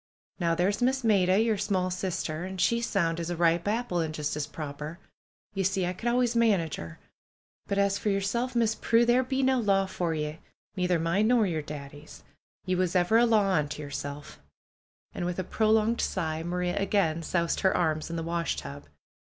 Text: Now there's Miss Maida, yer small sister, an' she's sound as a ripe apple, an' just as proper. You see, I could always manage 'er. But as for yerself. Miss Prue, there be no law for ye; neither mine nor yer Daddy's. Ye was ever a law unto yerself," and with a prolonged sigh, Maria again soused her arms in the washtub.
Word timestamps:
Now 0.39 0.55
there's 0.55 0.81
Miss 0.81 1.03
Maida, 1.03 1.39
yer 1.39 1.57
small 1.57 1.91
sister, 1.91 2.43
an' 2.43 2.57
she's 2.57 2.87
sound 2.87 3.19
as 3.19 3.29
a 3.29 3.35
ripe 3.37 3.67
apple, 3.67 3.99
an' 4.01 4.13
just 4.13 4.35
as 4.35 4.47
proper. 4.47 4.97
You 5.53 5.63
see, 5.63 5.85
I 5.85 5.93
could 5.93 6.07
always 6.09 6.35
manage 6.35 6.79
'er. 6.79 6.97
But 7.67 7.77
as 7.77 7.99
for 7.99 8.09
yerself. 8.09 8.55
Miss 8.55 8.73
Prue, 8.73 9.05
there 9.05 9.21
be 9.21 9.43
no 9.43 9.59
law 9.59 9.85
for 9.85 10.15
ye; 10.15 10.39
neither 10.75 10.97
mine 10.97 11.27
nor 11.27 11.45
yer 11.45 11.61
Daddy's. 11.61 12.23
Ye 12.65 12.73
was 12.73 12.95
ever 12.95 13.19
a 13.19 13.27
law 13.27 13.51
unto 13.51 13.83
yerself," 13.83 14.39
and 15.13 15.23
with 15.23 15.37
a 15.37 15.43
prolonged 15.43 16.01
sigh, 16.01 16.41
Maria 16.41 16.79
again 16.79 17.21
soused 17.21 17.59
her 17.59 17.77
arms 17.77 18.09
in 18.09 18.15
the 18.15 18.23
washtub. 18.23 18.85